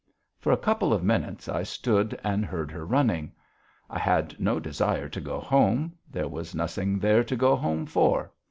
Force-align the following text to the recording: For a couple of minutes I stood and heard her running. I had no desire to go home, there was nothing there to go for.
For 0.39 0.51
a 0.51 0.57
couple 0.57 0.93
of 0.93 1.03
minutes 1.03 1.47
I 1.47 1.61
stood 1.61 2.19
and 2.23 2.43
heard 2.43 2.71
her 2.71 2.87
running. 2.87 3.33
I 3.87 3.99
had 3.99 4.39
no 4.39 4.59
desire 4.59 5.07
to 5.07 5.21
go 5.21 5.39
home, 5.39 5.93
there 6.09 6.27
was 6.27 6.55
nothing 6.55 6.97
there 6.97 7.23
to 7.23 7.35
go 7.35 7.85
for. 7.85 8.31